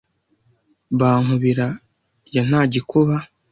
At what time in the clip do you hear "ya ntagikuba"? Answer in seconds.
2.35-3.15